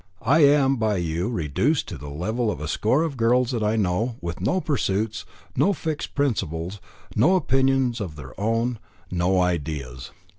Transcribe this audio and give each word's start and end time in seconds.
I 0.25 0.39
am 0.39 0.77
by 0.77 0.97
you 0.97 1.29
reduced 1.29 1.87
to 1.89 1.97
the 1.99 2.09
level 2.09 2.49
of 2.49 2.59
a 2.59 2.67
score 2.67 3.03
of 3.03 3.17
girls 3.17 3.51
that 3.51 3.61
I 3.61 3.75
know, 3.75 4.15
with 4.19 4.41
no 4.41 4.59
pursuits, 4.59 5.27
no 5.55 5.73
fixed 5.73 6.15
principles, 6.15 6.81
no 7.15 7.35
opinions 7.35 8.01
of 8.01 8.15
their 8.15 8.33
own, 8.39 8.79
no 9.11 9.39
ideas. 9.39 10.09